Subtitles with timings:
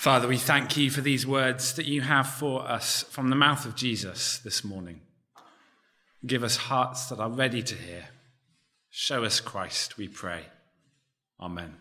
[0.00, 3.66] Father, we thank you for these words that you have for us from the mouth
[3.66, 5.02] of Jesus this morning.
[6.24, 8.08] Give us hearts that are ready to hear.
[8.88, 10.46] Show us Christ, we pray.
[11.38, 11.76] Amen.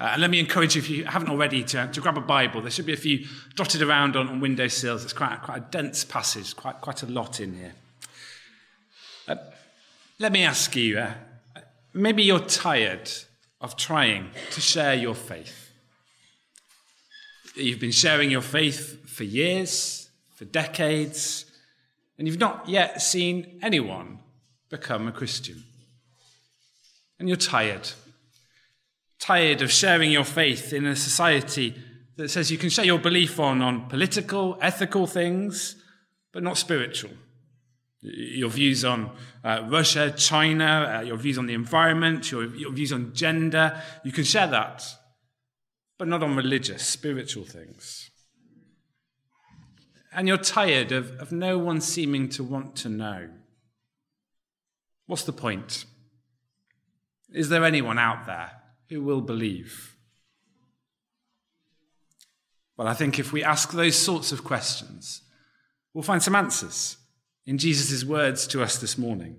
[0.00, 2.62] Uh, and let me encourage you, if you haven't already, to, to grab a Bible.
[2.62, 3.26] There should be a few
[3.56, 5.04] dotted around on, on window sills.
[5.04, 7.74] It's quite, quite a dense passage, quite, quite a lot in here.
[9.28, 9.36] Uh,
[10.18, 11.12] let me ask you uh,
[11.92, 13.10] maybe you're tired
[13.60, 15.65] of trying to share your faith.
[17.56, 21.46] You've been sharing your faith for years, for decades,
[22.18, 24.18] and you've not yet seen anyone
[24.68, 25.64] become a Christian.
[27.18, 27.88] And you're tired.
[29.18, 31.74] Tired of sharing your faith in a society
[32.16, 35.76] that says you can share your belief on, on political, ethical things,
[36.32, 37.12] but not spiritual.
[38.02, 39.10] Your views on
[39.42, 44.12] uh, Russia, China, uh, your views on the environment, your, your views on gender, you
[44.12, 44.84] can share that
[45.98, 48.10] but not on religious, spiritual things.
[50.12, 53.28] And you're tired of, of no one seeming to want to know.
[55.06, 55.84] What's the point?
[57.32, 58.52] Is there anyone out there
[58.88, 59.96] who will believe?
[62.76, 65.22] Well, I think if we ask those sorts of questions,
[65.94, 66.96] we'll find some answers
[67.46, 69.36] in Jesus' words to us this morning.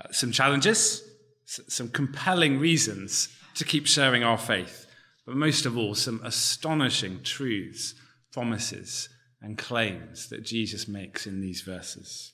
[0.00, 1.02] Uh, some challenges,
[1.46, 4.86] some compelling reasons to keep sharing our faith
[5.26, 7.94] but most of all, some astonishing truths,
[8.32, 9.08] promises,
[9.40, 12.32] and claims that Jesus makes in these verses.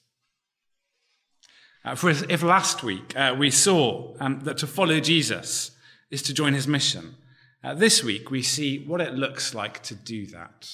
[1.84, 5.70] Uh, for if last week uh, we saw um, that to follow Jesus
[6.11, 7.14] is to join his mission,
[7.62, 10.70] uh, this week we see what it looks like to do that.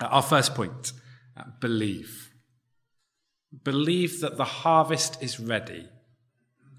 [0.00, 0.92] Uh, our first point
[1.36, 2.30] uh, believe.
[3.62, 5.88] Believe that the harvest is ready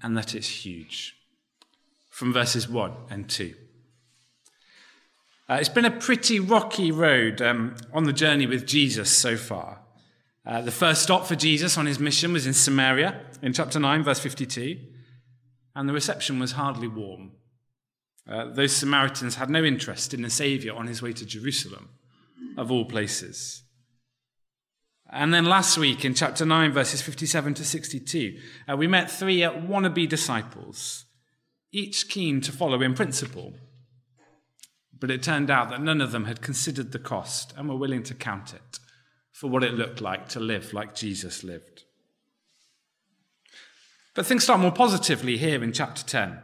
[0.02, 1.16] and that it's huge.
[2.10, 3.54] From verses 1 and 2.
[5.48, 9.80] Uh, it's been a pretty rocky road um, on the journey with Jesus so far.
[10.44, 14.02] Uh, the first stop for Jesus on his mission was in Samaria in chapter 9,
[14.02, 14.76] verse 52,
[15.76, 17.30] and the reception was hardly warm.
[18.28, 21.90] Uh, those Samaritans had no interest in the Saviour on his way to Jerusalem,
[22.56, 23.62] of all places.
[25.08, 28.36] And then last week in chapter 9, verses 57 to 62,
[28.68, 31.04] uh, we met three wannabe disciples,
[31.70, 33.54] each keen to follow in principle
[34.98, 38.02] but it turned out that none of them had considered the cost and were willing
[38.04, 38.78] to count it
[39.32, 41.84] for what it looked like to live like Jesus lived.
[44.14, 46.38] But things start more positively here in chapter 10.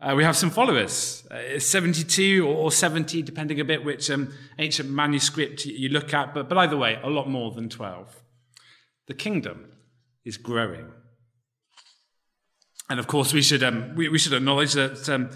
[0.00, 1.26] Uh, we have some followers.
[1.30, 6.48] Uh, 72 or 70, depending a bit which um, ancient manuscript you look at, but,
[6.48, 8.22] but either way, a lot more than 12.
[9.06, 9.72] The kingdom
[10.24, 10.92] is growing.
[12.90, 15.30] And of course, we should, um, we, we, should acknowledge that um,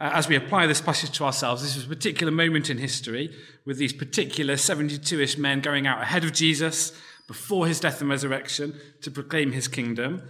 [0.00, 3.30] uh, as we apply this passage to ourselves, this is a particular moment in history
[3.66, 6.92] with these particular 72 ish men going out ahead of Jesus
[7.28, 10.22] before his death and resurrection to proclaim his kingdom.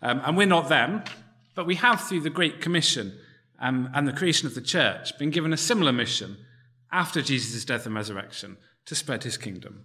[0.00, 1.04] Um, and we're not them,
[1.54, 3.16] but we have, through the Great Commission
[3.60, 6.38] um, and the creation of the church, been given a similar mission
[6.90, 9.84] after Jesus' death and resurrection to spread his kingdom.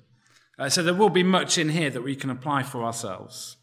[0.58, 3.58] Uh, so there will be much in here that we can apply for ourselves.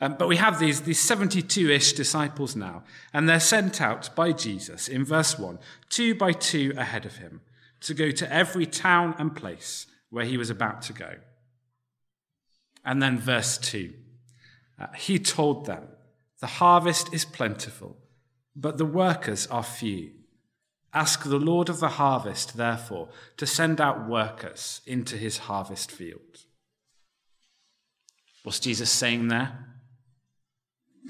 [0.00, 4.32] Um, but we have these, these 72 ish disciples now, and they're sent out by
[4.32, 7.40] Jesus in verse 1, two by two ahead of him,
[7.80, 11.14] to go to every town and place where he was about to go.
[12.84, 13.92] And then verse 2,
[14.80, 15.88] uh, he told them,
[16.40, 17.96] The harvest is plentiful,
[18.54, 20.12] but the workers are few.
[20.94, 26.44] Ask the Lord of the harvest, therefore, to send out workers into his harvest field.
[28.42, 29.67] What's Jesus saying there?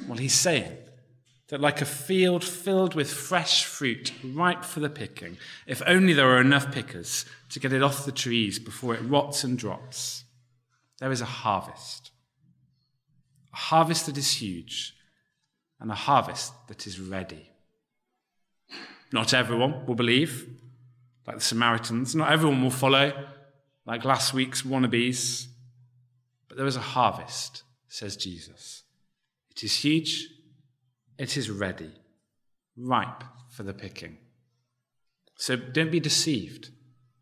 [0.07, 0.77] Well, he's saying
[1.49, 6.31] that, like a field filled with fresh fruit, ripe for the picking, if only there
[6.31, 10.25] are enough pickers to get it off the trees before it rots and drops,
[10.99, 12.11] there is a harvest.
[13.53, 14.95] A harvest that is huge,
[15.81, 17.51] and a harvest that is ready.
[19.13, 20.49] Not everyone will believe,
[21.27, 22.15] like the Samaritans.
[22.15, 23.13] Not everyone will follow,
[23.87, 25.47] like last week's wannabes.
[26.49, 28.83] But there is a harvest, says Jesus.
[29.59, 30.29] It is huge,
[31.19, 31.91] it is ready,
[32.77, 34.19] ripe for the picking.
[35.37, 36.71] So don't be deceived,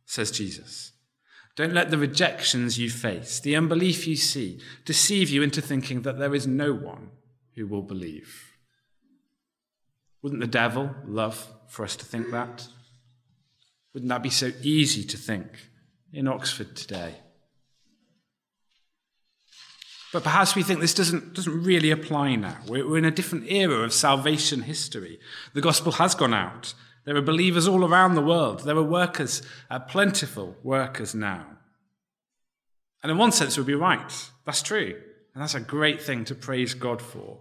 [0.04, 0.92] says Jesus.
[1.56, 6.18] Don't let the rejections you face, the unbelief you see, deceive you into thinking that
[6.18, 7.08] there is no one
[7.54, 8.52] who will believe.
[10.20, 12.68] Wouldn't the devil love for us to think that?
[13.94, 15.70] Wouldn't that be so easy to think
[16.12, 17.14] in Oxford today?
[20.16, 22.56] But perhaps we think this doesn't, doesn't really apply now.
[22.66, 25.20] We're, we're in a different era of salvation history.
[25.52, 26.72] The gospel has gone out.
[27.04, 28.60] There are believers all around the world.
[28.60, 31.44] There are workers, uh, plentiful workers now.
[33.02, 34.30] And in one sense, we'd be right.
[34.46, 34.98] That's true.
[35.34, 37.40] And that's a great thing to praise God for.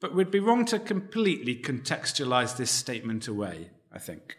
[0.00, 4.38] But we'd be wrong to completely contextualize this statement away, I think.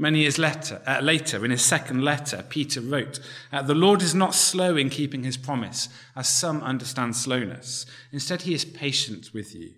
[0.00, 3.20] Many years later, uh, later, in his second letter, Peter wrote,
[3.52, 7.84] uh, The Lord is not slow in keeping his promise, as some understand slowness.
[8.10, 9.74] Instead, he is patient with you,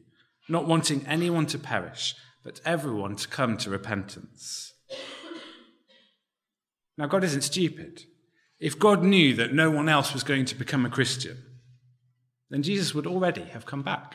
[0.49, 2.15] not wanting anyone to perish,
[2.45, 4.73] but everyone to come to repentance.
[6.97, 8.05] Now, God isn't stupid.
[8.61, 11.37] If God knew that no one else was going to become a Christian,
[12.49, 14.15] then Jesus would already have come back.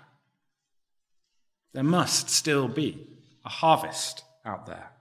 [1.74, 3.10] There must still be
[3.44, 4.92] a harvest out there.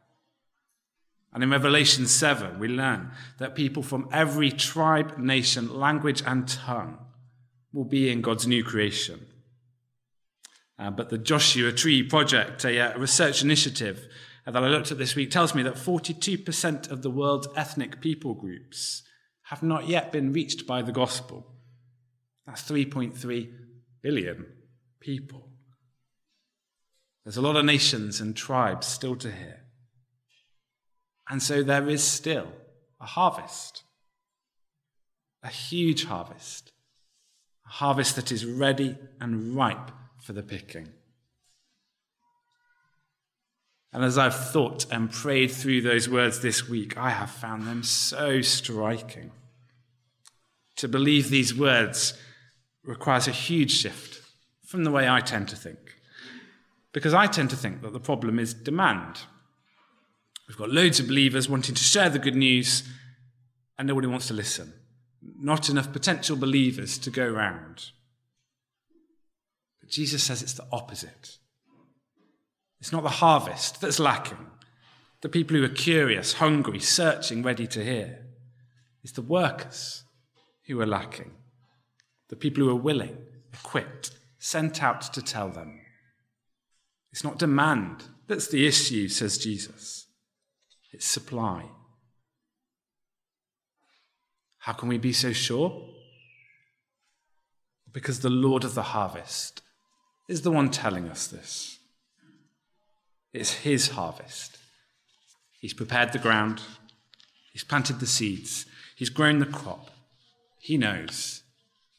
[1.37, 6.97] And in Revelation 7, we learn that people from every tribe, nation, language, and tongue
[7.75, 9.27] will be in God's new creation.
[10.79, 14.09] Uh, but the Joshua Tree Project, a, a research initiative
[14.47, 18.33] that I looked at this week, tells me that 42% of the world's ethnic people
[18.33, 19.03] groups
[19.43, 21.53] have not yet been reached by the gospel.
[22.47, 23.53] That's 3.3
[24.01, 24.47] billion
[25.01, 25.51] people.
[27.25, 29.66] There's a lot of nations and tribes still to hear.
[31.29, 32.53] And so there is still
[33.01, 33.83] a harvest,
[35.43, 36.73] a huge harvest,
[37.67, 39.91] a harvest that is ready and ripe
[40.21, 40.89] for the picking.
[43.93, 47.83] And as I've thought and prayed through those words this week, I have found them
[47.83, 49.31] so striking.
[50.77, 52.13] To believe these words
[52.85, 54.21] requires a huge shift
[54.67, 55.79] from the way I tend to think.
[56.93, 59.21] Because I tend to think that the problem is demand.
[60.49, 62.85] We've got loads of believers wanting to share the good news,
[63.79, 64.73] and nobody wants to listen.
[65.23, 67.91] Not enough potential believers to go round.
[69.81, 71.39] But Jesus says it's the opposite.
[72.81, 74.47] It's not the harvest that's lacking,
[75.23, 78.27] the people who are curious, hungry, searching, ready to hear.
[79.03, 80.05] It's the workers
[80.67, 81.33] who are lacking,
[82.29, 83.17] the people who are willing,
[83.53, 85.81] equipped, sent out to tell them.
[87.13, 89.96] It's not demand that's the issue, says Jesus,
[90.97, 91.63] it's supply.
[94.61, 95.91] How can we be so sure?
[97.93, 99.61] Because the Lord of the harvest
[100.27, 101.79] is the one telling us this.
[103.35, 104.57] It's his harvest.
[105.61, 106.63] He's prepared the ground,
[107.53, 108.65] he's planted the seeds,
[108.97, 109.91] he's grown the crop.
[110.59, 111.43] He knows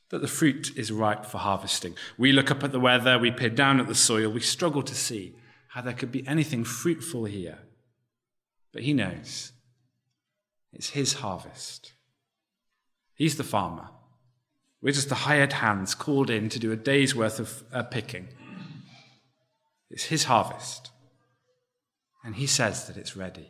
[0.09, 1.93] that the fruit is ripe for harvesting.
[2.17, 4.95] We look up at the weather, we peer down at the soil, we struggle to
[4.95, 5.35] see
[5.69, 7.59] how there could be anything fruitful here.
[8.77, 9.53] But he knows
[10.71, 11.93] it's his harvest.
[13.15, 13.89] He's the farmer.
[14.83, 18.27] We're just the hired hands called in to do a day's worth of uh, picking.
[19.89, 20.91] It's his harvest.
[22.23, 23.49] And he says that it's ready.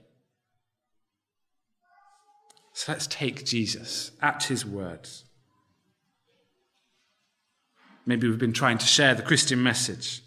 [2.72, 5.26] So let's take Jesus at his words.
[8.06, 10.22] Maybe we've been trying to share the Christian message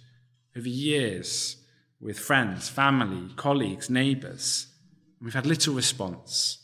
[0.55, 1.57] over years
[2.03, 4.67] with friends, family, colleagues, neighbors.
[5.23, 6.59] We've had little response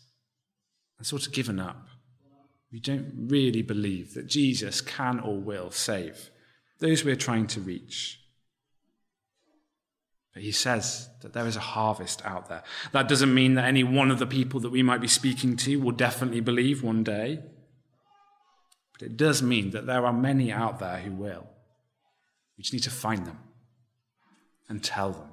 [0.99, 1.89] and sort of given up.
[2.73, 6.31] We don't really believe that Jesus can or will save
[6.79, 8.21] those we're trying to reach.
[10.35, 12.63] But he says that there is a harvest out there.
[12.93, 15.77] That doesn't mean that any one of the people that we might be speaking to
[15.77, 17.41] will definitely believe one day.
[18.93, 21.47] But it does mean that there are many out there who will.
[22.57, 23.39] We just need to find them
[24.69, 25.33] and tell them.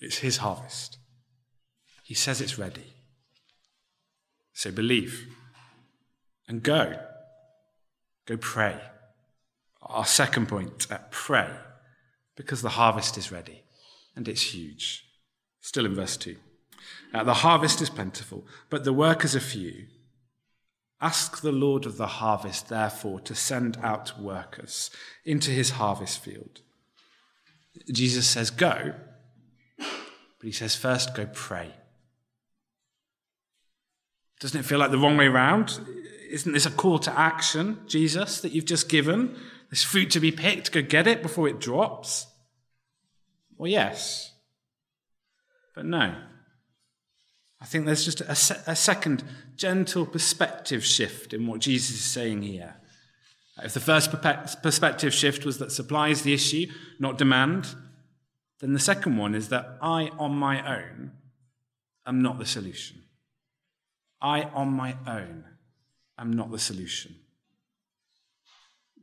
[0.00, 0.98] It's his harvest.
[2.02, 2.94] He says it's ready.
[4.52, 5.26] So believe
[6.46, 6.98] and go.
[8.26, 8.80] Go pray.
[9.82, 11.50] Our second point, uh, pray
[12.36, 13.62] because the harvest is ready
[14.16, 15.04] and it's huge.
[15.60, 16.36] Still in verse 2.
[17.14, 19.86] Uh, the harvest is plentiful, but the workers are few.
[21.00, 24.90] Ask the Lord of the harvest, therefore, to send out workers
[25.24, 26.60] into his harvest field.
[27.92, 28.94] Jesus says, Go,
[30.46, 31.72] he says, First, go pray.
[34.40, 35.80] Doesn't it feel like the wrong way round?
[36.30, 39.36] Isn't this a call to action, Jesus, that you've just given?
[39.70, 42.26] This fruit to be picked, go get it before it drops?
[43.56, 44.32] Well, yes.
[45.74, 46.14] But no.
[47.60, 49.24] I think there's just a, se- a second
[49.56, 52.76] gentle perspective shift in what Jesus is saying here.
[53.62, 54.12] If the first
[54.62, 56.66] perspective shift was that supply is the issue,
[57.00, 57.66] not demand,
[58.60, 61.12] then the second one is that I, on my own,
[62.06, 63.02] am not the solution.
[64.20, 65.44] I, on my own,
[66.18, 67.14] am not the solution.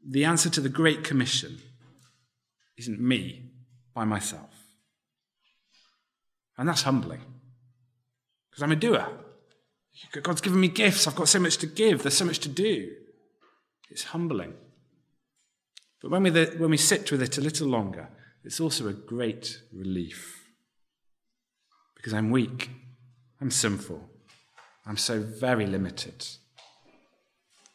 [0.08, 1.60] The answer to the Great Commission
[2.78, 3.52] isn't me
[3.94, 4.52] by myself.
[6.58, 7.22] And that's humbling
[8.50, 9.08] because I'm a doer.
[10.22, 11.08] God's given me gifts.
[11.08, 12.04] I've got so much to give.
[12.04, 12.92] There's so much to do.
[13.90, 14.54] It's humbling.
[16.02, 18.10] But when we, when we sit with it a little longer,
[18.46, 20.44] it's also a great relief
[21.96, 22.70] because I'm weak,
[23.42, 24.08] I'm sinful,
[24.86, 26.28] I'm so very limited.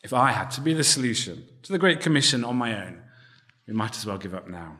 [0.04, 3.02] If I had to be the solution to the Great Commission on my own,
[3.66, 4.78] we might as well give up now.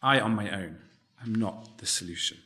[0.00, 0.78] I, on my own,
[1.20, 2.38] am not the solution.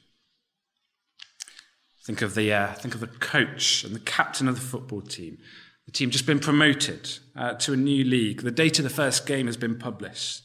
[2.03, 5.39] Think of the, uh, think of the coach and the captain of the football team.
[5.85, 8.43] The team just been promoted uh, to a new league.
[8.43, 10.45] The date of the first game has been published.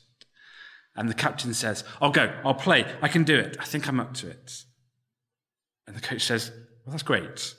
[0.96, 4.00] And the captain says, I'll go, I'll play, I can do it, I think I'm
[4.00, 4.64] up to it.
[5.88, 6.52] And the coach says,
[6.86, 7.54] Well, that's great.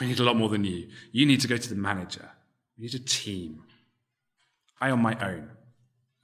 [0.00, 0.88] We need a lot more than you.
[1.12, 2.30] You need to go to the manager.
[2.76, 3.62] We need a team.
[4.80, 5.50] I, on my own,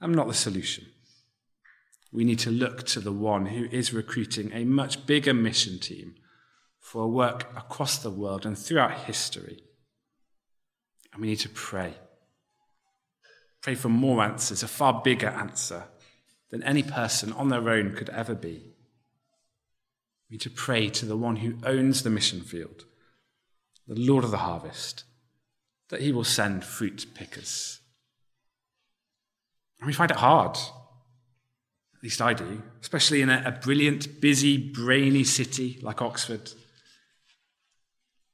[0.01, 0.85] am not the solution.
[2.11, 6.15] We need to look to the one who is recruiting a much bigger mission team
[6.79, 9.63] for work across the world and throughout history.
[11.13, 11.93] And we need to pray.
[13.61, 15.83] Pray for more answers, a far bigger answer
[16.49, 18.73] than any person on their own could ever be.
[20.29, 22.85] We need to pray to the one who owns the mission field,
[23.87, 25.03] the Lord of the harvest,
[25.89, 27.79] that he will send fruit pickers.
[29.79, 30.55] And we find it hard.
[30.55, 36.51] At least I do, especially in a, a brilliant, busy, brainy city like Oxford.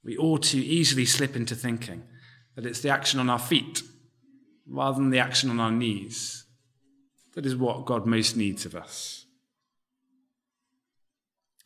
[0.03, 2.03] We all too easily slip into thinking
[2.55, 3.81] that it's the action on our feet
[4.69, 6.45] rather than the action on our knees.
[7.35, 9.25] That is what God most needs of us.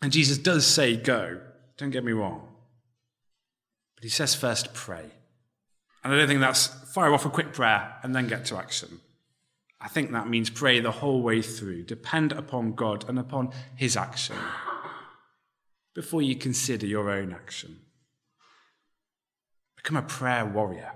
[0.02, 1.40] And Jesus does say, Go,
[1.78, 2.48] don't get me wrong.
[3.96, 5.12] But he says first, pray.
[6.04, 9.00] And I don't think that's fire off a quick prayer and then get to action.
[9.80, 13.98] I think that means pray the whole way through, depend upon God and upon his
[13.98, 14.36] action
[15.94, 17.80] before you consider your own action.
[19.76, 20.92] Become a prayer warrior.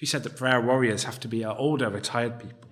[0.00, 2.70] Who said that prayer warriors have to be our older, retired people?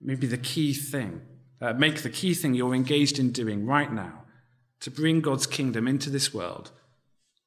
[0.00, 1.22] Maybe the key thing,
[1.60, 4.24] uh, make the key thing you're engaged in doing right now
[4.80, 6.72] to bring God's kingdom into this world,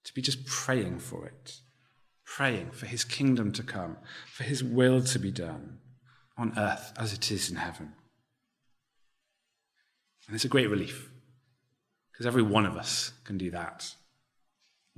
[0.05, 1.59] to be just praying for it,
[2.25, 5.79] praying for his kingdom to come, for his will to be done
[6.37, 7.91] on earth as it is in heaven.
[10.27, 11.11] And it's a great relief
[12.11, 13.95] because every one of us can do that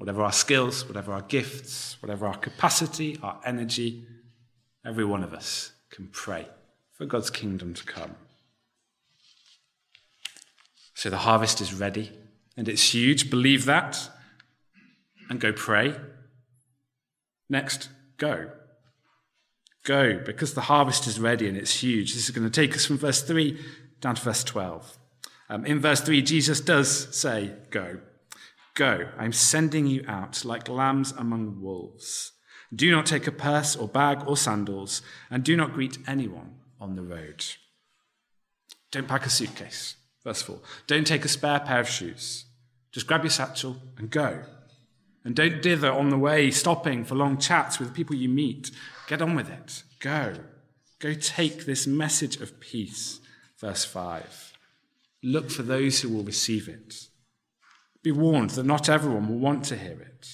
[0.01, 4.03] whatever our skills, whatever our gifts, whatever our capacity, our energy,
[4.83, 6.47] every one of us can pray
[6.97, 8.15] for God's kingdom to come.
[10.95, 12.11] So the harvest is ready
[12.57, 13.29] and it's huge.
[13.29, 14.09] Believe that
[15.29, 15.95] and go pray.
[17.47, 18.49] Next, go.
[19.83, 22.15] Go because the harvest is ready and it's huge.
[22.15, 23.55] This is going to take us from verse 3
[23.99, 24.97] down to verse 12.
[25.47, 27.99] Um, in verse 3, Jesus does say, Go.
[28.73, 32.31] Go, I'm sending you out like lambs among wolves.
[32.73, 36.95] Do not take a purse or bag or sandals, and do not greet anyone on
[36.95, 37.43] the road.
[38.91, 39.95] Don't pack a suitcase.
[40.23, 40.59] Verse 4.
[40.87, 42.45] Don't take a spare pair of shoes.
[42.91, 44.43] Just grab your satchel and go.
[45.23, 48.71] And don't dither on the way, stopping for long chats with people you meet.
[49.07, 49.83] Get on with it.
[49.99, 50.35] Go.
[50.99, 53.19] Go take this message of peace.
[53.59, 54.53] Verse 5.
[55.23, 57.07] Look for those who will receive it.
[58.03, 60.27] Be warned that not everyone will want to hear it.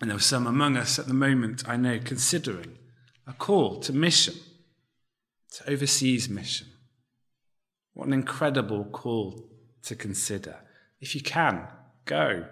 [0.00, 2.78] And there are some among us at the moment, I know, considering
[3.26, 4.34] a call to mission,
[5.54, 6.68] to overseas mission.
[7.94, 9.50] What an incredible call
[9.82, 10.56] to consider.
[11.00, 11.66] If you can,
[12.04, 12.46] go.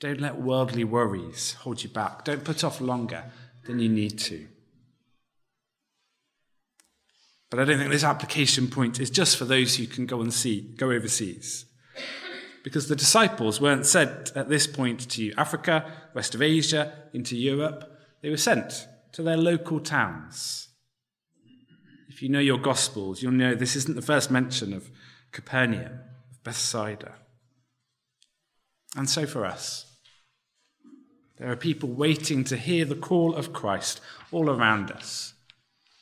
[0.00, 2.24] Don't let worldly worries hold you back.
[2.24, 3.24] Don't put off longer
[3.66, 4.46] than you need to.
[7.50, 10.32] But I don't think this application point is just for those who can go and
[10.32, 11.66] see, go overseas
[12.62, 17.98] because the disciples weren't sent at this point to Africa, west of Asia, into Europe.
[18.22, 20.68] They were sent to their local towns.
[22.08, 24.90] If you know your Gospels, you'll know this isn't the first mention of
[25.30, 27.14] Capernaum, of Bethsaida.
[28.96, 29.84] And so for us,
[31.36, 35.34] there are people waiting to hear the call of Christ all around us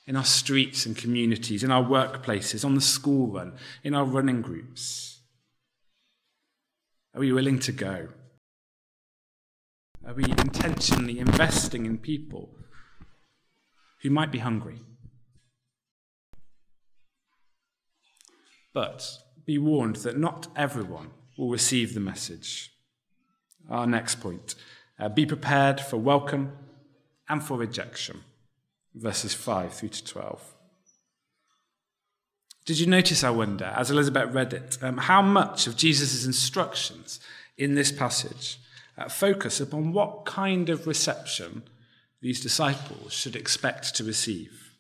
[0.07, 4.43] in our streets and communities, in our workplaces, on the school run, in our running
[4.43, 5.12] groups.
[7.15, 8.09] Are we willing to go?
[10.07, 12.57] Are we intentionally investing in people
[14.03, 14.81] who might be hungry?
[18.73, 19.07] But
[19.45, 22.73] be warned that not everyone will receive the message.
[23.69, 24.55] Our next point
[24.99, 26.53] uh, be prepared for welcome
[27.29, 28.23] and for rejection.
[28.95, 30.52] Verses 5 through to 12.
[32.65, 37.19] Did you notice, I wonder, as Elizabeth read it, um, how much of Jesus' instructions
[37.57, 38.59] in this passage
[38.97, 41.65] uh, focus upon what kind of reception
[42.21, 44.77] these disciples should expect to receive,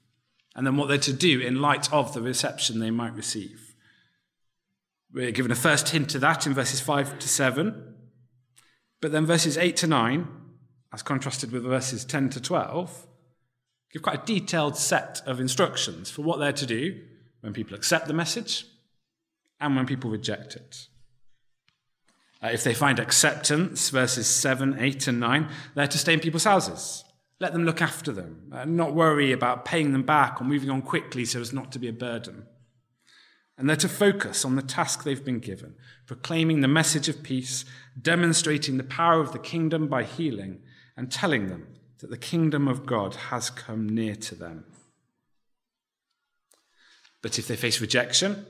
[0.55, 3.75] and then what they're to do in light of the reception they might receive?
[5.12, 7.95] We're given a first hint to that in verses 5 to 7,
[9.01, 10.29] but then verses 8 to 9,
[10.93, 13.09] as contrasted with verses 10 to 12,
[13.93, 17.01] give quite a detailed set of instructions for what they're to do
[17.43, 18.65] when people accept the message
[19.61, 20.87] and when people reject it.
[22.43, 26.45] Uh, if they find acceptance, verses 7, 8, and 9, they're to stay in people's
[26.45, 27.05] houses.
[27.39, 30.83] Let them look after them, uh, not worry about paying them back or moving on
[30.83, 32.47] quickly so as not to be a burden.
[33.59, 35.75] And they're to focus on the task they've been given,
[36.07, 37.65] proclaiming the message of peace,
[38.01, 40.63] demonstrating the power of the kingdom by healing,
[40.97, 41.69] and telling them
[41.99, 44.65] that the kingdom of God has come near to them.
[47.23, 48.47] But if they face rejection,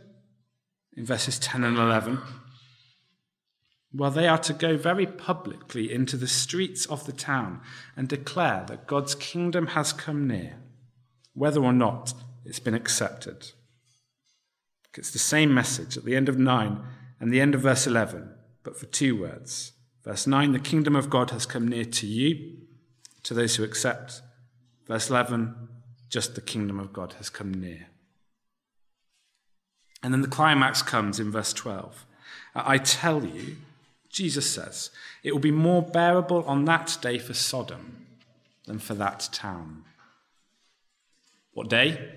[0.97, 2.19] in verses 10 and 11,
[3.95, 7.61] well, they are to go very publicly into the streets of the town
[7.95, 10.57] and declare that God's kingdom has come near,
[11.35, 12.15] whether or not
[12.45, 13.53] it's been accepted.
[14.97, 16.81] It's the same message at the end of 9
[17.21, 19.73] and the end of verse 11, but for two words.
[20.05, 22.59] Verse 9, the kingdom of God has come near to you,
[23.23, 24.21] to those who accept.
[24.87, 25.55] Verse 11,
[26.09, 27.89] just the kingdom of God has come near.
[30.03, 32.05] And then the climax comes in verse 12.
[32.55, 33.57] I tell you,
[34.11, 34.91] Jesus says,
[35.23, 38.07] it will be more bearable on that day for Sodom
[38.67, 39.85] than for that town.
[41.53, 42.11] What day?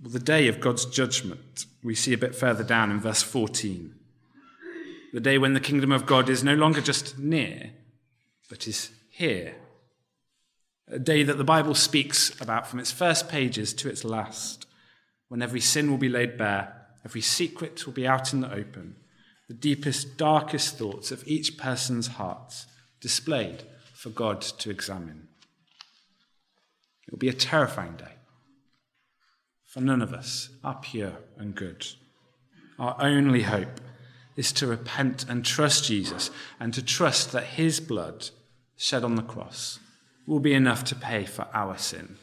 [0.00, 3.94] Well, the day of God's judgment, we see a bit further down in verse 14.
[5.12, 7.70] The day when the kingdom of God is no longer just near,
[8.48, 9.54] but is here.
[10.88, 14.66] A day that the Bible speaks about from its first pages to its last
[15.32, 16.74] when every sin will be laid bare,
[17.06, 18.94] every secret will be out in the open,
[19.48, 22.66] the deepest, darkest thoughts of each person's heart
[23.00, 23.62] displayed
[23.94, 25.28] for God to examine.
[27.06, 28.12] It will be a terrifying day.
[29.64, 31.86] For none of us are pure and good.
[32.78, 33.80] Our only hope
[34.36, 38.28] is to repent and trust Jesus and to trust that his blood
[38.76, 39.78] shed on the cross
[40.26, 42.18] will be enough to pay for our sin.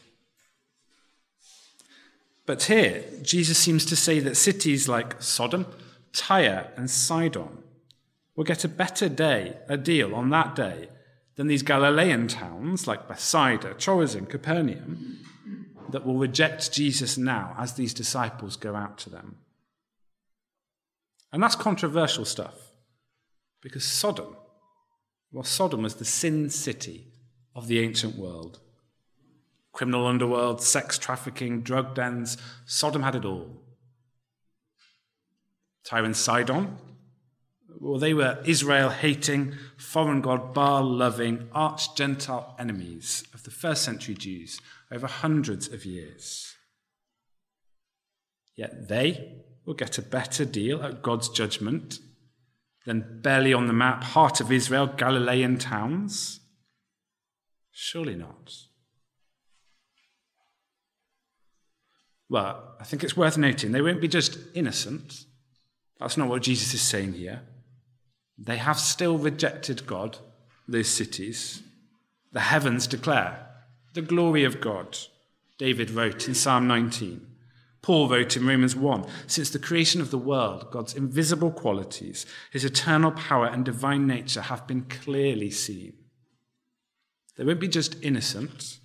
[2.50, 5.66] But here, Jesus seems to say that cities like Sodom,
[6.12, 7.62] Tyre, and Sidon
[8.34, 10.88] will get a better day, a deal on that day,
[11.36, 15.20] than these Galilean towns like Bethsaida, Chorazin, Capernaum,
[15.90, 19.36] that will reject Jesus now as these disciples go out to them.
[21.32, 22.72] And that's controversial stuff,
[23.62, 24.36] because Sodom,
[25.30, 27.12] well, Sodom was the sin city
[27.54, 28.58] of the ancient world
[29.80, 32.36] criminal underworld, sex trafficking, drug dens.
[32.66, 33.62] Sodom had it all.
[35.84, 36.76] Tyre and Sidon,
[37.80, 43.82] well, they were Israel hating, foreign god Baal loving, arch Gentile enemies of the first
[43.82, 44.60] century Jews
[44.92, 46.56] over hundreds of years.
[48.54, 52.00] Yet they will get a better deal at God's judgment
[52.84, 56.40] than barely on the map, heart of Israel, Galilean towns?
[57.72, 58.52] Surely not.
[62.30, 65.24] Well, I think it's worth noting they won't be just innocent.
[65.98, 67.42] That's not what Jesus is saying here.
[68.38, 70.16] They have still rejected God,
[70.66, 71.62] those cities.
[72.32, 73.48] The heavens declare
[73.94, 74.96] the glory of God.
[75.58, 77.26] David wrote in Psalm 19.
[77.82, 82.64] Paul wrote in Romans 1 Since the creation of the world, God's invisible qualities, his
[82.64, 85.94] eternal power and divine nature have been clearly seen.
[87.36, 88.78] They won't be just innocent,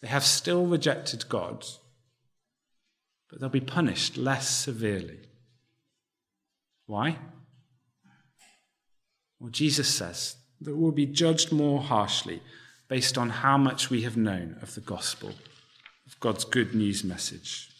[0.00, 1.64] they have still rejected God
[3.30, 5.20] but they'll be punished less severely.
[6.86, 7.18] Why?
[9.38, 12.42] Well, Jesus says that we'll be judged more harshly
[12.88, 15.30] based on how much we have known of the gospel,
[16.06, 17.70] of God's good news message.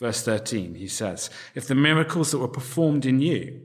[0.00, 3.62] Verse 13, he says, If the miracles that were performed in you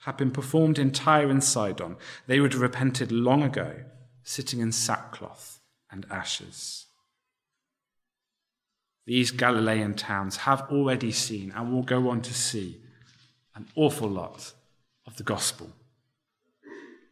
[0.00, 3.74] had been performed in Tyre and Sidon, they would have repented long ago,
[4.22, 6.85] sitting in sackcloth and ashes.
[9.06, 12.80] These Galilean towns have already seen and will go on to see
[13.54, 14.52] an awful lot
[15.06, 15.70] of the gospel.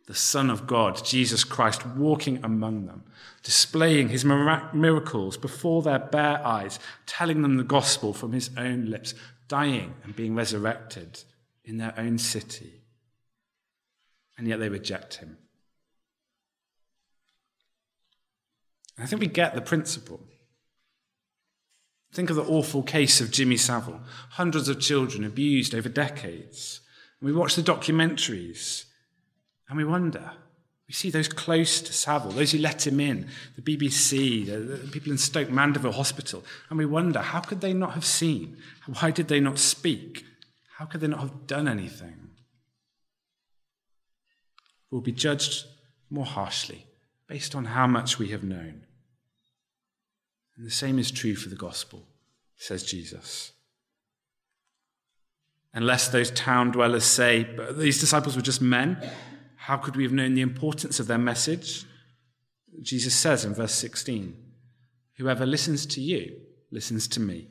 [0.06, 3.04] The Son of God, Jesus Christ, walking among them,
[3.42, 9.14] displaying his miracles before their bare eyes, telling them the gospel from his own lips,
[9.48, 11.22] dying and being resurrected
[11.64, 12.82] in their own city.
[14.36, 15.38] And yet they reject him.
[18.98, 20.20] I think we get the principle.
[22.14, 24.00] Think of the awful case of Jimmy Savile.
[24.30, 26.80] Hundreds of children abused over decades.
[27.20, 28.84] And we watch the documentaries
[29.68, 30.30] and we wonder.
[30.86, 34.92] We see those close to Savile, those who let him in, the BBC, the, the
[34.92, 38.58] people in Stoke Mandeville Hospital, and we wonder how could they not have seen?
[39.00, 40.24] Why did they not speak?
[40.76, 42.30] How could they not have done anything?
[44.90, 45.64] We'll be judged
[46.10, 46.86] more harshly
[47.26, 48.84] based on how much we have known.
[50.56, 52.06] And the same is true for the gospel,
[52.56, 53.52] says Jesus.
[55.72, 58.96] Unless those town dwellers say, these disciples were just men,
[59.56, 61.84] how could we have known the importance of their message?
[62.82, 64.36] Jesus says in verse 16,
[65.16, 66.36] Whoever listens to you
[66.70, 67.48] listens to me.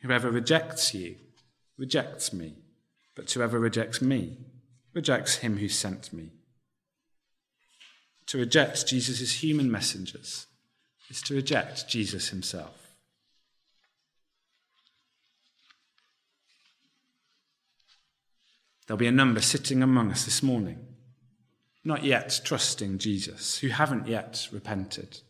[0.00, 1.16] Whoever rejects you
[1.78, 2.56] rejects me.
[3.14, 4.38] But whoever rejects me
[4.92, 6.32] rejects him who sent me.
[8.26, 10.46] To reject Jesus' human messengers
[11.10, 12.84] is to reject Jesus himself.
[18.86, 20.78] There'll be a number sitting among us this morning,
[21.84, 25.20] not yet trusting Jesus, who haven't yet repented.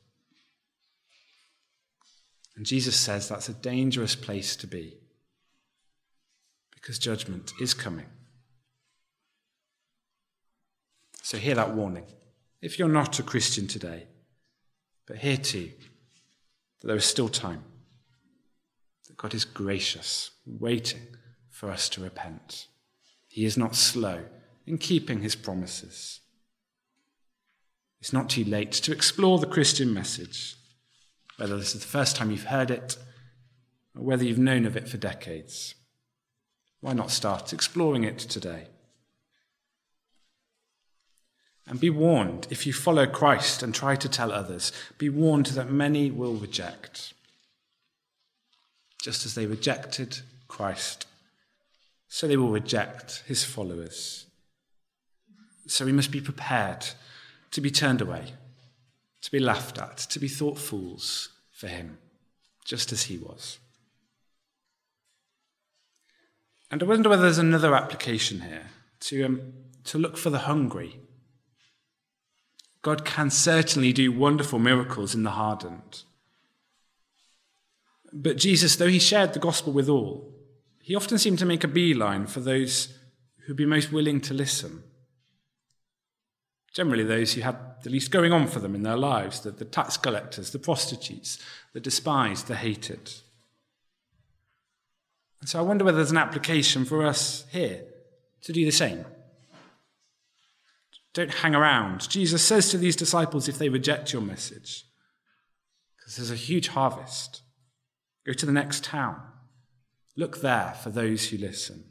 [2.57, 4.99] And Jesus says that's a dangerous place to be
[6.75, 8.07] because judgment is coming.
[11.23, 12.05] So hear that warning.
[12.61, 14.07] If you're not a Christian today,
[15.07, 15.71] but here too,
[16.81, 17.65] that there is still time,
[19.09, 21.03] that God is gracious, waiting
[21.51, 22.67] for us to repent.
[23.29, 24.25] He is not slow
[24.67, 26.21] in keeping his promises.
[28.01, 30.57] It's not too late to explore the Christian message,
[31.37, 32.97] whether this is the first time you've heard it
[33.97, 35.75] or whether you've known of it for decades.
[36.81, 38.69] Why not start exploring it today?
[41.67, 45.71] And be warned if you follow Christ and try to tell others, be warned that
[45.71, 47.15] many will reject.
[49.01, 51.07] Just as they rejected Christ,
[52.09, 54.27] so they will reject his followers.
[55.67, 56.87] So we must be prepared
[57.51, 58.35] to be turned away,
[59.23, 61.99] to be laughed at, to be thought fools for him,
[62.65, 63.59] just as he was.
[66.71, 68.67] And I wonder whether there's another application here
[69.01, 69.53] to, um,
[69.85, 71.01] to look for the hungry
[72.85, 76.03] God can certainly do wonderful miracles in the hardened.
[78.13, 80.35] But Jesus, though he shared the gospel with all,
[80.83, 82.95] he often seemed to make a beeline for those
[83.47, 84.83] who'd be most willing to listen.
[86.75, 89.65] Generally, those who had the least going on for them in their lives the, the
[89.65, 91.39] tax collectors, the prostitutes,
[91.73, 93.11] the despised, the hated.
[95.41, 97.81] And so I wonder whether there's an application for us here
[98.43, 99.07] to do the same.
[101.15, 102.09] Don't hang around.
[102.11, 104.85] Jesus says to these disciples if they reject your message,
[105.97, 107.43] because there's a huge harvest,
[108.27, 109.21] go to the next town.
[110.17, 111.85] Look there for those who listen.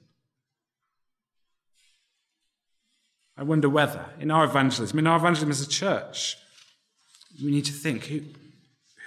[3.36, 6.38] I wonder whether, in our evangelism, in our evangelism as a church,
[7.44, 8.22] we need to think who,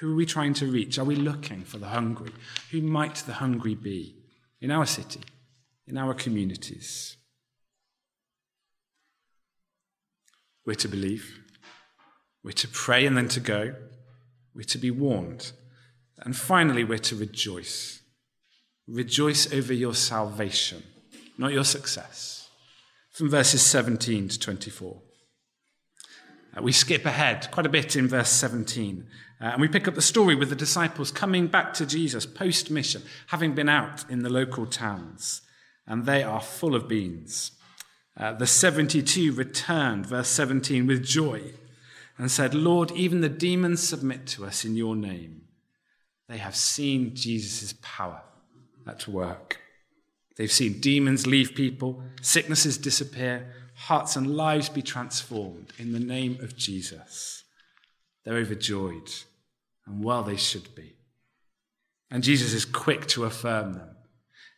[0.00, 0.98] who are we trying to reach?
[0.98, 2.32] Are we looking for the hungry?
[2.72, 4.16] Who might the hungry be
[4.60, 5.20] in our city,
[5.86, 7.15] in our communities?
[10.66, 11.40] We're to believe.
[12.42, 13.74] We're to pray and then to go.
[14.54, 15.52] We're to be warned.
[16.18, 18.02] And finally, we're to rejoice.
[18.88, 20.82] Rejoice over your salvation,
[21.38, 22.48] not your success.
[23.12, 25.02] From verses 17 to 24.
[26.56, 29.06] Uh, we skip ahead quite a bit in verse 17,
[29.40, 32.70] uh, and we pick up the story with the disciples coming back to Jesus post
[32.70, 35.42] mission, having been out in the local towns,
[35.86, 37.52] and they are full of beans.
[38.16, 41.52] Uh, the 72 returned, verse 17, with joy
[42.18, 45.42] and said, Lord, even the demons submit to us in your name.
[46.28, 48.22] They have seen Jesus' power
[48.86, 49.60] at work.
[50.36, 56.38] They've seen demons leave people, sicknesses disappear, hearts and lives be transformed in the name
[56.40, 57.44] of Jesus.
[58.24, 59.10] They're overjoyed,
[59.86, 60.94] and well they should be.
[62.10, 63.95] And Jesus is quick to affirm them.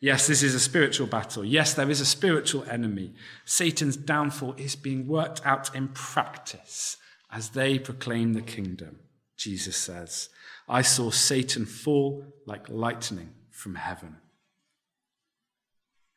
[0.01, 1.43] Yes, this is a spiritual battle.
[1.43, 3.13] Yes, there is a spiritual enemy.
[3.43, 6.97] Satan's downfall is being worked out in practice
[7.31, 8.99] as they proclaim the kingdom,
[9.35, 10.29] Jesus says.
[10.69, 14.17] I saw Satan fall like lightning from heaven.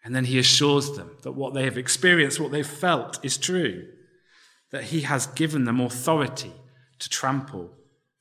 [0.04, 3.88] And then he assures them that what they have experienced, what they've felt, is true,
[4.70, 6.52] that he has given them authority
[6.98, 7.70] to trample,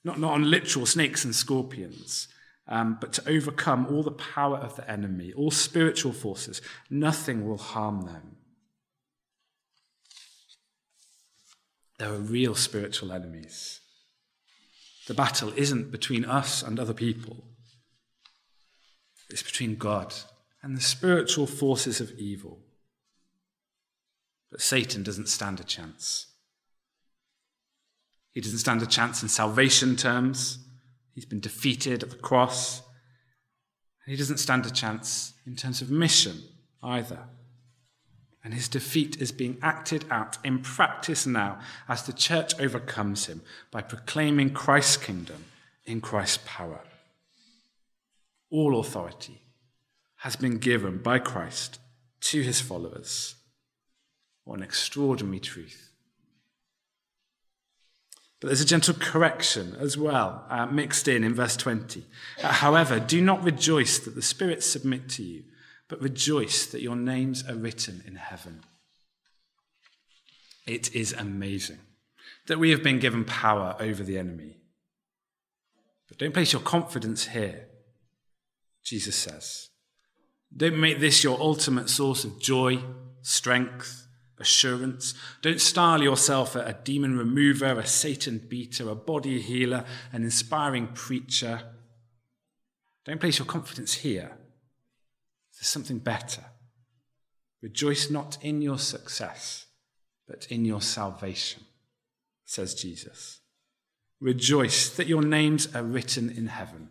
[0.03, 2.27] not, not on literal snakes and scorpions,
[2.67, 6.61] um, but to overcome all the power of the enemy, all spiritual forces.
[6.89, 8.37] Nothing will harm them.
[11.97, 13.79] There are real spiritual enemies.
[15.07, 17.43] The battle isn't between us and other people,
[19.29, 20.13] it's between God
[20.63, 22.59] and the spiritual forces of evil.
[24.51, 26.27] But Satan doesn't stand a chance.
[28.31, 30.59] He doesn't stand a chance in salvation terms.
[31.13, 32.81] He's been defeated at the cross.
[34.05, 36.41] He doesn't stand a chance in terms of mission
[36.81, 37.19] either.
[38.43, 43.41] And his defeat is being acted out in practice now as the church overcomes him
[43.69, 45.45] by proclaiming Christ's kingdom
[45.85, 46.81] in Christ's power.
[48.49, 49.41] All authority
[50.17, 51.79] has been given by Christ
[52.21, 53.35] to his followers.
[54.43, 55.90] What an extraordinary truth.
[58.41, 62.03] But there's a gentle correction as well, uh, mixed in in verse 20.
[62.43, 65.43] Uh, however, do not rejoice that the spirits submit to you
[65.91, 68.63] but rejoice that your names are written in heaven.
[70.65, 71.79] It is amazing
[72.47, 74.61] that we have been given power over the enemy.
[76.07, 77.67] But don't place your confidence here,
[78.85, 79.67] Jesus says.
[80.55, 82.81] Don't make this your ultimate source of joy,
[83.21, 84.07] strength,
[84.41, 85.13] assurance.
[85.41, 91.61] Don't style yourself a demon remover, a Satan beater, a body healer, an inspiring preacher.
[93.05, 94.37] Don't place your confidence here.
[95.53, 96.43] There's something better.
[97.61, 99.67] Rejoice not in your success,
[100.27, 101.63] but in your salvation,
[102.43, 103.39] says Jesus.
[104.19, 106.89] Rejoice that your names are written in heaven.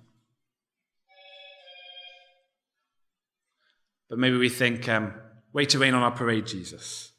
[4.08, 5.14] But maybe we think, um,
[5.52, 7.09] way to rain on our parade, Jesus.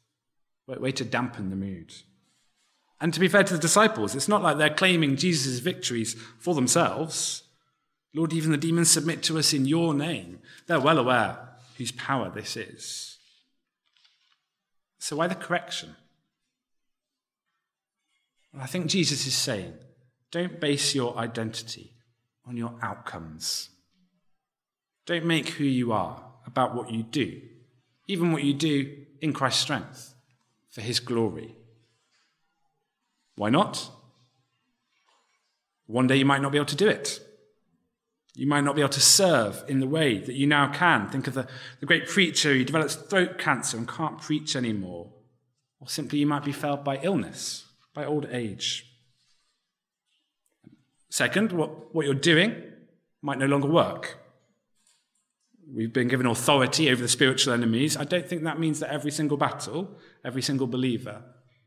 [0.66, 1.92] Way, to dampen the mood.
[3.00, 6.54] And to be fair to the disciples, it's not like they're claiming Jesus' victories for
[6.54, 7.42] themselves.
[8.14, 10.38] Lord, even the demons submit to us in your name.
[10.66, 11.38] They're well aware
[11.78, 13.18] whose power this is.
[14.98, 15.96] So, why the correction?
[18.52, 19.74] Well, I think Jesus is saying
[20.30, 21.92] don't base your identity
[22.46, 23.70] on your outcomes.
[25.06, 27.40] Don't make who you are about what you do,
[28.06, 30.11] even what you do in Christ's strength,
[30.72, 31.54] for his glory.
[33.36, 33.90] Why not?
[35.86, 37.20] One day you might not be able to do it.
[38.34, 41.08] You might not be able to serve in the way that you now can.
[41.10, 41.46] Think of the,
[41.80, 45.12] the great preacher who develops throat cancer and can't preach anymore.
[45.80, 48.86] Or simply you might be felled by illness, by old age.
[51.10, 52.56] Second, what, what you're doing
[53.20, 54.18] might no longer work.
[55.70, 57.96] We've been given authority over the spiritual enemies.
[57.98, 61.22] I don't think that means that every single battle, every single believer,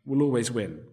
[0.05, 0.83] will always win.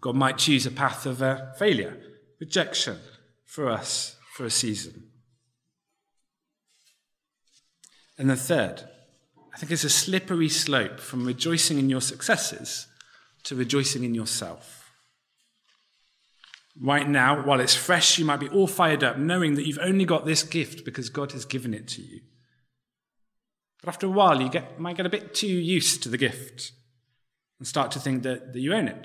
[0.00, 1.96] God might choose a path of uh, failure,
[2.40, 2.98] rejection
[3.46, 5.04] for us for a season.
[8.18, 8.82] And the third,
[9.54, 12.86] I think it's a slippery slope from rejoicing in your successes
[13.44, 14.90] to rejoicing in yourself.
[16.80, 20.04] Right now, while it's fresh, you might be all fired up, knowing that you've only
[20.04, 22.20] got this gift because God has given it to you.
[23.82, 26.72] But after a while, you get, might get a bit too used to the gift
[27.58, 29.02] and start to think that, that you own it,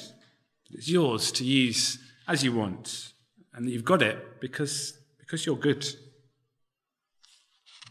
[0.70, 3.12] that it's yours to use as you want,
[3.54, 4.94] and that you've got it because
[5.28, 5.86] because you're good.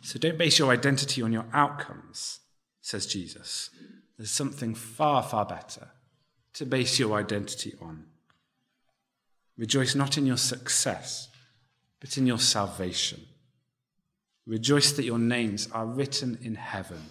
[0.01, 2.41] So don't base your identity on your outcomes,
[2.81, 3.69] says Jesus.
[4.17, 5.89] There's something far, far better
[6.55, 8.07] to base your identity on.
[9.59, 11.29] Rejoice not in your success,
[12.01, 13.21] but in your salvation.
[14.47, 17.11] Rejoice that your names are written in heaven.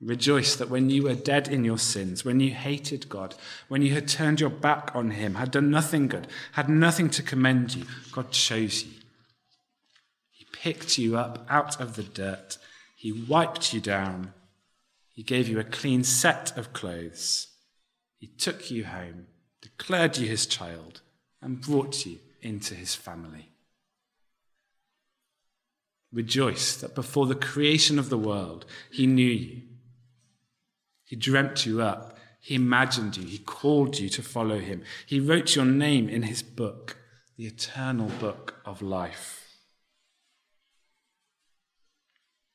[0.00, 3.34] Rejoice that when you were dead in your sins, when you hated God,
[3.68, 7.22] when you had turned your back on Him, had done nothing good, had nothing to
[7.22, 8.92] commend you, God chose you.
[10.30, 12.58] He picked you up out of the dirt,
[12.94, 14.34] He wiped you down,
[15.12, 17.46] He gave you a clean set of clothes,
[18.18, 19.28] He took you home,
[19.62, 21.00] declared you His child,
[21.40, 23.48] and brought you into His family.
[26.12, 29.62] Rejoice that before the creation of the world, He knew you
[31.06, 32.18] he dreamt you up.
[32.40, 33.24] He imagined you.
[33.24, 34.82] He called you to follow him.
[35.06, 36.96] He wrote your name in his book,
[37.36, 39.60] the eternal book of life.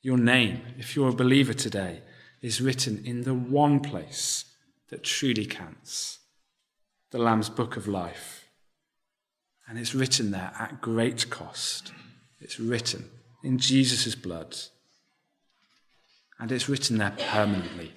[0.02, 2.02] Your name, if you're a believer today,
[2.42, 4.44] is written in the one place
[4.90, 6.18] that truly counts
[7.10, 8.50] the Lamb's book of life.
[9.66, 11.92] And it's written there at great cost.
[12.40, 13.08] It's written
[13.42, 14.56] in Jesus' blood.
[16.38, 17.92] And it's written there permanently.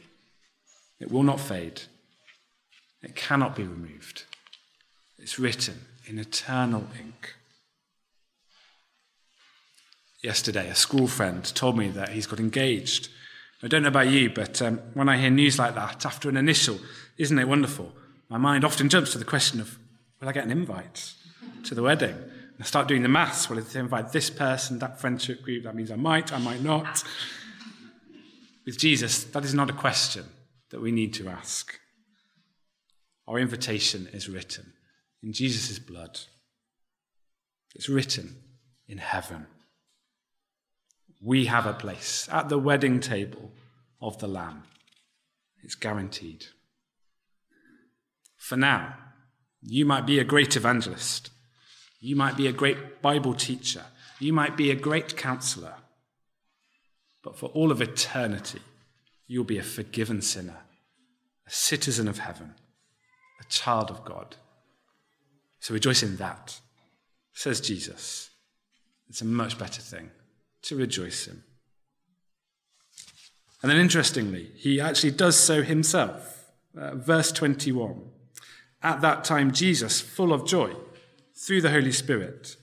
[0.99, 1.81] It will not fade.
[3.01, 4.23] It cannot be removed.
[5.19, 7.35] It's written in eternal ink.
[10.21, 13.09] Yesterday, a school friend told me that he's got engaged.
[13.61, 16.37] I don't know about you, but um, when I hear news like that, after an
[16.37, 16.79] initial,
[17.17, 17.91] isn't it wonderful?
[18.29, 19.77] My mind often jumps to the question of
[20.19, 21.13] Will I get an invite
[21.65, 22.15] to the wedding?
[22.59, 23.49] I start doing the maths.
[23.49, 26.61] Well, if they invite this person, that friendship group, that means I might, I might
[26.61, 27.03] not.
[28.65, 30.25] With Jesus, that is not a question
[30.69, 31.77] that we need to ask.
[33.27, 34.73] Our invitation is written
[35.21, 36.19] in Jesus' blood.
[37.75, 38.37] It's written
[38.87, 39.47] in heaven.
[41.21, 43.51] We have a place at the wedding table
[44.01, 44.63] of the Lamb.
[45.63, 46.45] It's guaranteed.
[48.37, 48.95] For now,
[49.61, 51.31] you might be a great evangelist.
[52.05, 53.83] You might be a great Bible teacher.
[54.19, 55.73] You might be a great counselor.
[57.23, 58.61] But for all of eternity,
[59.25, 60.59] you'll be a forgiven sinner,
[61.47, 62.53] a citizen of heaven,
[63.41, 64.35] a child of God.
[65.59, 66.59] So rejoice in that,
[67.33, 68.29] says Jesus.
[69.09, 70.11] It's a much better thing
[70.61, 71.41] to rejoice in.
[73.63, 76.51] And then interestingly, he actually does so himself.
[76.79, 77.99] Uh, verse 21.
[78.83, 80.71] At that time, Jesus, full of joy,
[81.37, 82.55] through the Holy Spirit,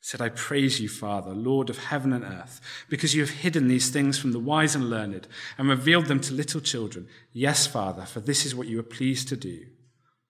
[0.00, 3.90] said, I praise you, Father, Lord of heaven and earth, because you have hidden these
[3.90, 5.26] things from the wise and learned
[5.58, 7.08] and revealed them to little children.
[7.32, 9.66] Yes, Father, for this is what you are pleased to do.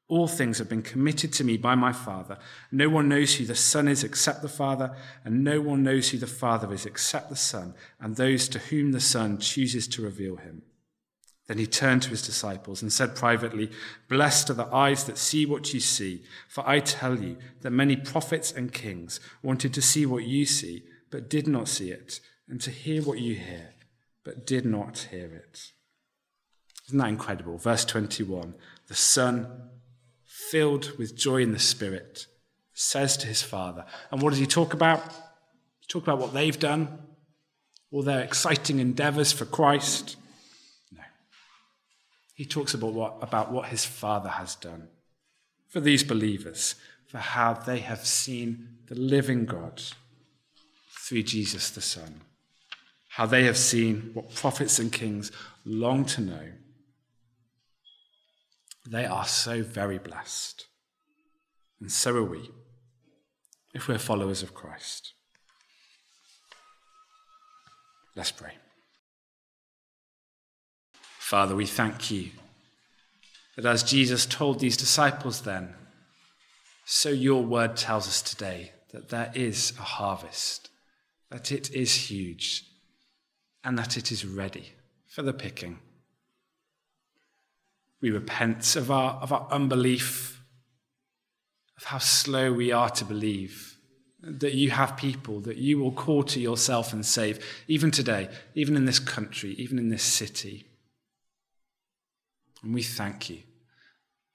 [0.08, 2.38] All things have been committed to me by my Father.
[2.72, 6.18] No one knows who the Son is except the Father, and no one knows who
[6.18, 10.36] the Father is except the Son, and those to whom the Son chooses to reveal
[10.36, 10.62] him.
[11.48, 13.70] Then he turned to his disciples and said privately,
[14.08, 17.96] Blessed are the eyes that see what you see, for I tell you that many
[17.96, 22.60] prophets and kings wanted to see what you see, but did not see it, and
[22.60, 23.70] to hear what you hear,
[24.24, 25.72] but did not hear it.
[26.86, 27.56] Isn't that incredible?
[27.56, 28.54] Verse 21
[28.88, 29.70] The Son
[30.24, 32.26] filled with joy in the Spirit,
[32.74, 33.86] says to his Father.
[34.10, 35.02] And what does he talk about?
[35.80, 36.98] He talk about what they've done,
[37.90, 40.16] all their exciting endeavors for Christ.
[42.38, 44.86] He talks about what, about what his Father has done
[45.66, 46.76] for these believers,
[47.08, 49.82] for how they have seen the living God
[50.96, 52.20] through Jesus the Son,
[53.08, 55.32] how they have seen what prophets and kings
[55.64, 56.52] long to know
[58.86, 60.66] they are so very blessed.
[61.80, 62.52] And so are we,
[63.74, 65.12] if we're followers of Christ.
[68.14, 68.52] Let's pray.
[71.28, 72.30] Father, we thank you
[73.54, 75.74] that as Jesus told these disciples then,
[76.86, 80.70] so your word tells us today that there is a harvest,
[81.30, 82.64] that it is huge,
[83.62, 84.72] and that it is ready
[85.06, 85.80] for the picking.
[88.00, 90.42] We repent of our, of our unbelief,
[91.76, 93.76] of how slow we are to believe
[94.22, 98.76] that you have people that you will call to yourself and save, even today, even
[98.76, 100.64] in this country, even in this city.
[102.62, 103.40] And we thank you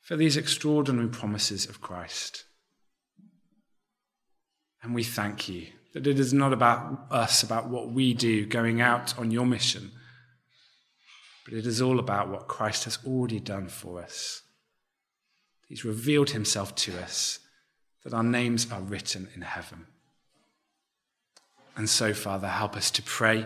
[0.01, 2.45] for these extraordinary promises of Christ.
[4.81, 8.81] And we thank you that it is not about us, about what we do going
[8.81, 9.91] out on your mission
[11.45, 14.41] but it is all about what Christ has already done for us.
[15.67, 17.39] He's revealed himself to us,
[18.03, 19.87] that our names are written in heaven.
[21.75, 23.45] And so, Father, help us to pray.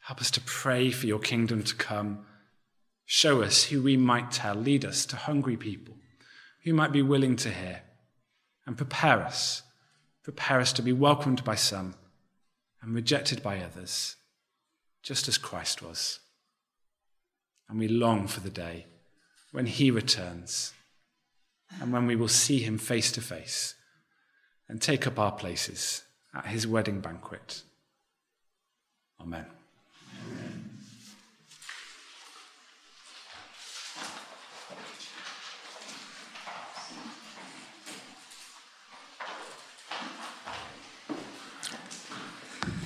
[0.00, 2.24] Help us to pray for your kingdom to come.
[3.14, 4.54] Show us who we might tell.
[4.54, 5.96] Lead us to hungry people
[6.64, 7.82] who might be willing to hear.
[8.64, 9.62] And prepare us.
[10.22, 11.94] Prepare us to be welcomed by some
[12.80, 14.16] and rejected by others,
[15.02, 16.20] just as Christ was
[17.72, 18.84] and we long for the day
[19.50, 20.74] when he returns
[21.80, 23.74] and when we will see him face to face
[24.68, 26.02] and take up our places
[26.34, 27.62] at his wedding banquet.
[29.18, 29.46] Amen.